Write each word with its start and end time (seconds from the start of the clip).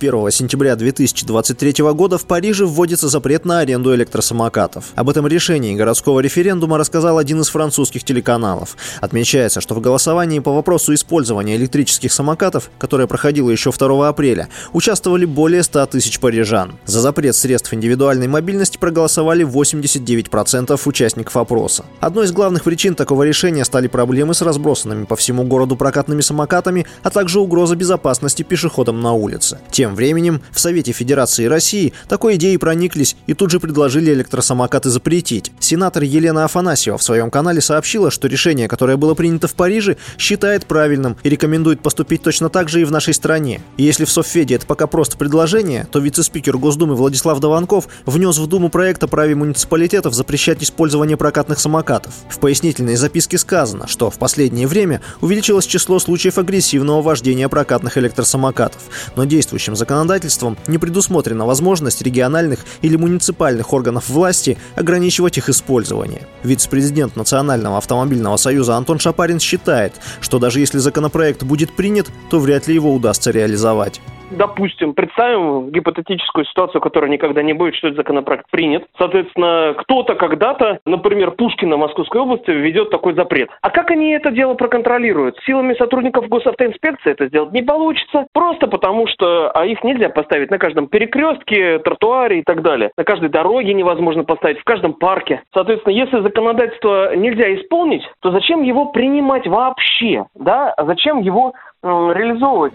1 0.00 0.30
сентября 0.30 0.76
2023 0.76 1.82
года 1.92 2.18
в 2.18 2.24
Париже 2.24 2.66
вводится 2.66 3.08
запрет 3.08 3.44
на 3.44 3.58
аренду 3.58 3.92
электросамокатов. 3.94 4.92
Об 4.94 5.10
этом 5.10 5.26
решении 5.26 5.74
городского 5.74 6.20
референдума 6.20 6.78
рассказал 6.78 7.18
один 7.18 7.40
из 7.40 7.48
французских 7.48 8.04
телеканалов. 8.04 8.76
Отмечается, 9.00 9.60
что 9.60 9.74
в 9.74 9.80
голосовании 9.80 10.38
по 10.38 10.52
вопросу 10.52 10.94
использования 10.94 11.56
электрических 11.56 12.12
самокатов, 12.12 12.70
которое 12.78 13.08
проходило 13.08 13.50
еще 13.50 13.72
2 13.72 14.08
апреля, 14.08 14.48
участвовали 14.72 15.24
более 15.24 15.64
100 15.64 15.86
тысяч 15.86 16.20
парижан. 16.20 16.78
За 16.86 17.00
запрет 17.00 17.34
средств 17.34 17.74
индивидуальной 17.74 18.28
мобильности 18.28 18.78
проголосовали 18.78 19.44
89% 19.44 20.80
участников 20.84 21.36
опроса. 21.36 21.84
Одной 22.00 22.26
из 22.26 22.32
главных 22.32 22.62
причин 22.62 22.94
такого 22.94 23.24
решения 23.24 23.64
стали 23.64 23.88
проблемы 23.88 24.34
с 24.34 24.42
разбросанными 24.42 25.06
по 25.06 25.16
всему 25.16 25.42
городу 25.42 25.74
прокатными 25.74 26.20
самокатами, 26.20 26.86
а 27.02 27.10
также 27.10 27.40
угроза 27.40 27.74
безопасности 27.74 28.44
пешеходам 28.44 29.00
на 29.00 29.12
улице. 29.12 29.58
Тем 29.72 29.87
временем 29.94 30.42
в 30.50 30.60
Совете 30.60 30.92
Федерации 30.92 31.46
России 31.46 31.92
такой 32.08 32.36
идеей 32.36 32.56
прониклись 32.56 33.16
и 33.26 33.34
тут 33.34 33.50
же 33.50 33.60
предложили 33.60 34.12
электросамокаты 34.12 34.90
запретить. 34.90 35.52
Сенатор 35.60 36.02
Елена 36.02 36.44
Афанасьева 36.44 36.98
в 36.98 37.02
своем 37.02 37.30
канале 37.30 37.60
сообщила, 37.60 38.10
что 38.10 38.28
решение, 38.28 38.68
которое 38.68 38.96
было 38.96 39.14
принято 39.14 39.48
в 39.48 39.54
Париже, 39.54 39.96
считает 40.18 40.66
правильным 40.66 41.16
и 41.22 41.28
рекомендует 41.28 41.80
поступить 41.80 42.22
точно 42.22 42.48
так 42.48 42.68
же 42.68 42.80
и 42.80 42.84
в 42.84 42.90
нашей 42.90 43.14
стране. 43.14 43.60
И 43.76 43.82
если 43.82 44.04
в 44.04 44.10
Совфеде 44.10 44.56
это 44.56 44.66
пока 44.66 44.86
просто 44.86 45.16
предложение, 45.16 45.86
то 45.90 45.98
вице-спикер 45.98 46.56
Госдумы 46.58 46.94
Владислав 46.94 47.40
Даванков 47.40 47.88
внес 48.06 48.38
в 48.38 48.46
Думу 48.46 48.68
проект 48.68 49.02
о 49.04 49.08
праве 49.08 49.34
муниципалитетов 49.34 50.14
запрещать 50.14 50.62
использование 50.62 51.16
прокатных 51.16 51.58
самокатов. 51.58 52.12
В 52.30 52.38
пояснительной 52.38 52.96
записке 52.96 53.38
сказано, 53.38 53.86
что 53.88 54.10
в 54.10 54.18
последнее 54.18 54.66
время 54.66 55.00
увеличилось 55.20 55.66
число 55.66 55.98
случаев 55.98 56.38
агрессивного 56.38 57.02
вождения 57.02 57.48
прокатных 57.48 57.98
электросамокатов, 57.98 58.82
но 59.16 59.24
действующим 59.24 59.76
законодательством 59.78 60.58
не 60.66 60.76
предусмотрена 60.76 61.46
возможность 61.46 62.02
региональных 62.02 62.60
или 62.82 62.96
муниципальных 62.96 63.72
органов 63.72 64.08
власти 64.10 64.58
ограничивать 64.76 65.38
их 65.38 65.48
использование. 65.48 66.26
Вице-президент 66.42 67.16
Национального 67.16 67.78
автомобильного 67.78 68.36
союза 68.36 68.76
Антон 68.76 68.98
Шапарин 68.98 69.40
считает, 69.40 69.94
что 70.20 70.38
даже 70.38 70.60
если 70.60 70.78
законопроект 70.78 71.42
будет 71.42 71.74
принят, 71.74 72.08
то 72.30 72.38
вряд 72.38 72.68
ли 72.68 72.74
его 72.74 72.92
удастся 72.92 73.30
реализовать 73.30 74.00
допустим, 74.30 74.94
представим 74.94 75.70
гипотетическую 75.70 76.44
ситуацию, 76.44 76.80
которая 76.80 77.10
никогда 77.10 77.42
не 77.42 77.52
будет, 77.52 77.74
что 77.74 77.88
этот 77.88 77.98
законопроект 77.98 78.50
принят. 78.50 78.84
Соответственно, 78.98 79.74
кто-то 79.78 80.14
когда-то, 80.14 80.78
например, 80.84 81.32
Пушкина 81.32 81.76
Московской 81.76 82.20
области 82.20 82.50
введет 82.50 82.90
такой 82.90 83.14
запрет. 83.14 83.50
А 83.62 83.70
как 83.70 83.90
они 83.90 84.10
это 84.12 84.30
дело 84.30 84.54
проконтролируют? 84.54 85.36
Силами 85.44 85.74
сотрудников 85.74 86.28
госавтоинспекции 86.28 87.12
это 87.12 87.28
сделать 87.28 87.52
не 87.52 87.62
получится, 87.62 88.26
просто 88.32 88.66
потому 88.66 89.06
что 89.06 89.50
а 89.50 89.64
их 89.66 89.82
нельзя 89.84 90.08
поставить 90.08 90.50
на 90.50 90.58
каждом 90.58 90.88
перекрестке, 90.88 91.78
тротуаре 91.78 92.40
и 92.40 92.42
так 92.42 92.62
далее. 92.62 92.90
На 92.96 93.04
каждой 93.04 93.28
дороге 93.28 93.74
невозможно 93.74 94.24
поставить, 94.24 94.58
в 94.58 94.64
каждом 94.64 94.94
парке. 94.94 95.42
Соответственно, 95.54 95.94
если 95.94 96.20
законодательство 96.20 97.14
нельзя 97.16 97.54
исполнить, 97.54 98.02
то 98.20 98.30
зачем 98.30 98.62
его 98.62 98.86
принимать 98.86 99.46
вообще? 99.46 100.26
Да? 100.34 100.74
Зачем 100.78 101.20
его 101.20 101.54
реализовывать? 101.82 102.74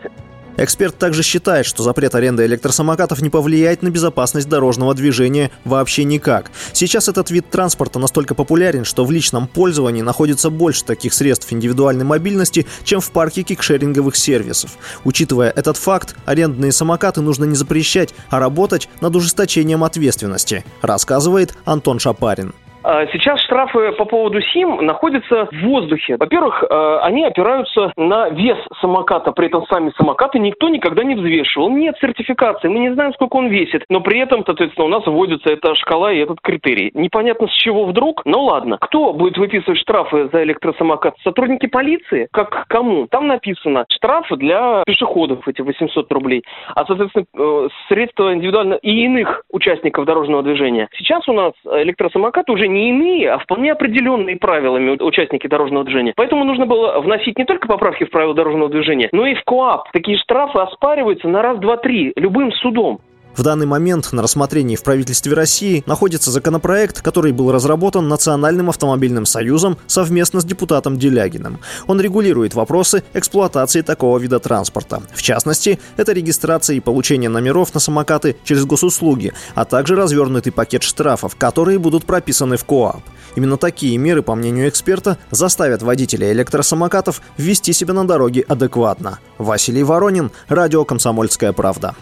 Эксперт 0.58 0.98
также 0.98 1.24
считает, 1.24 1.66
что 1.66 1.84
запрет 1.84 2.14
аренды 2.16 2.46
электросамокатов 2.46 3.22
не 3.22 3.30
повлияет 3.30 3.82
на 3.82 3.90
безопасность 3.90 4.48
дорожного 4.48 4.94
движения 4.94 5.52
вообще 5.66 6.04
никак. 6.04 6.52
Сейчас 6.74 7.10
этот 7.10 7.32
вид 7.32 7.50
транспорта 7.50 8.00
настолько 8.00 8.36
популярен, 8.36 8.86
что 8.86 9.04
в 9.04 9.12
личном 9.12 9.48
пользовании 9.48 10.02
находится 10.02 10.50
больше 10.50 10.84
таких 10.84 11.14
средств 11.14 11.52
индивидуальной 11.52 12.06
мобильности, 12.06 12.68
чем 12.84 13.02
в 13.02 13.12
парке 13.12 13.44
кикшеринговых 13.44 14.16
сервисов. 14.16 14.78
Учитывая 15.04 15.50
этот 15.50 15.78
факт, 15.78 16.16
арендные 16.26 16.72
самокаты 16.72 17.22
нужно 17.22 17.46
не 17.46 17.56
запрещать, 17.56 18.14
а 18.30 18.40
работать 18.40 18.90
над 19.02 19.16
ужесточением 19.16 19.84
ответственности, 19.84 20.64
рассказывает 20.82 21.56
Антон 21.66 22.00
Шапарин. 22.00 22.54
А 22.84 23.08
сейчас 23.08 23.42
штрафы 23.42 23.94
по 23.94 24.04
поводу 24.04 24.42
СИМ 24.42 24.86
находятся 24.86 25.48
в 25.52 25.62
воздухе. 25.64 26.18
Во-первых, 26.20 26.64
э, 26.64 26.98
они 27.02 27.24
опираются 27.24 27.94
на 27.96 28.30
вес 28.30 28.58
самоката, 28.82 29.32
при 29.32 29.48
этом 29.48 29.66
сами 29.68 29.92
самокаты 29.96 30.38
никто 30.40 30.68
никогда 30.68 31.04
не 31.04 31.16
взвешивал. 31.16 31.70
Нет 31.70 31.96
сертификации, 32.02 32.68
мы 32.68 32.80
не 32.80 32.94
знаем, 32.94 33.14
сколько 33.14 33.38
он 33.38 33.48
весит, 33.48 33.86
но 33.88 34.02
при 34.02 34.20
этом, 34.20 34.44
соответственно, 34.46 34.88
у 34.88 34.90
нас 34.90 35.06
вводится 35.06 35.50
эта 35.50 35.76
шкала 35.76 36.12
и 36.12 36.20
этот 36.20 36.42
критерий. 36.42 36.92
Непонятно 36.94 37.48
с 37.48 37.54
чего 37.54 37.86
вдруг, 37.86 38.26
но 38.26 38.44
ладно. 38.44 38.78
Кто 38.82 39.14
будет 39.14 39.38
выписывать 39.38 39.80
штрафы 39.80 40.30
за 40.34 40.44
электросамокат? 40.44 41.16
Сотрудники 41.24 41.68
полиции? 41.68 42.28
Как 42.34 42.68
кому? 42.68 43.08
Там 43.08 43.28
написано 43.28 43.86
штрафы 43.90 44.36
для 44.36 44.84
пешеходов, 44.86 45.48
эти 45.48 45.62
800 45.62 46.12
рублей, 46.12 46.44
а, 46.76 46.86
соответственно, 46.86 47.26
э, 47.34 47.68
средства 47.88 48.34
индивидуально 48.34 48.74
и 48.76 49.06
иных 49.06 49.44
участников 49.52 50.06
дорожного 50.06 50.44
движения. 50.44 50.90
Сейчас 50.98 51.28
у 51.30 51.34
нас 51.34 51.54
электросамокаты 51.66 52.52
уже 52.52 52.73
не 52.74 52.90
иные, 52.90 53.32
а 53.32 53.38
вполне 53.40 53.72
определенные 53.72 54.38
правилами 54.38 54.98
участники 55.02 55.48
дорожного 55.48 55.86
движения. 55.86 56.14
Поэтому 56.16 56.44
нужно 56.44 56.66
было 56.66 57.00
вносить 57.00 57.38
не 57.38 57.46
только 57.46 57.68
поправки 57.68 58.04
в 58.04 58.10
правила 58.10 58.34
дорожного 58.34 58.70
движения, 58.70 59.10
но 59.12 59.26
и 59.28 59.36
в 59.36 59.44
КОАП. 59.44 59.92
Такие 59.92 60.18
штрафы 60.18 60.60
оспариваются 60.60 61.28
на 61.28 61.42
раз, 61.42 61.60
два, 61.60 61.78
три 61.78 62.14
любым 62.16 62.52
судом. 62.54 63.00
В 63.36 63.42
данный 63.42 63.66
момент 63.66 64.12
на 64.12 64.22
рассмотрении 64.22 64.76
в 64.76 64.84
правительстве 64.84 65.34
России 65.34 65.84
находится 65.88 66.30
законопроект, 66.30 67.02
который 67.02 67.32
был 67.32 67.52
разработан 67.52 68.08
Национальным 68.08 68.70
автомобильным 68.70 69.26
союзом 69.26 69.78
совместно 69.88 70.40
с 70.40 70.46
депутатом 70.46 71.00
Делягиным. 71.00 71.60
Он 71.88 72.00
регулирует 72.00 72.54
вопросы 72.54 73.04
эксплуатации 73.14 73.82
такого 73.82 74.20
вида 74.20 74.40
транспорта. 74.40 75.02
В 75.14 75.22
частности, 75.24 75.80
это 75.98 76.14
регистрация 76.14 76.76
и 76.76 76.80
получение 76.80 77.30
номеров 77.30 77.74
на 77.74 77.80
самокаты 77.80 78.36
через 78.44 78.66
госуслуги, 78.66 79.34
а 79.56 79.66
также 79.66 79.96
развернутый 79.96 80.52
пакет 80.52 80.84
штрафов, 80.84 81.36
которые 81.36 81.80
будут 81.80 82.06
прописаны 82.06 82.58
в 82.58 82.66
КОАП. 82.66 83.02
Именно 83.36 83.58
такие 83.58 83.98
меры, 83.98 84.22
по 84.22 84.36
мнению 84.36 84.70
эксперта, 84.70 85.18
заставят 85.32 85.82
водителей 85.82 86.32
электросамокатов 86.34 87.22
вести 87.38 87.74
себя 87.74 87.94
на 87.94 88.06
дороге 88.06 88.46
адекватно. 88.48 89.20
Василий 89.40 89.84
Воронин, 89.84 90.32
Радио 90.50 90.86
«Комсомольская 90.86 91.52
правда». 91.52 91.96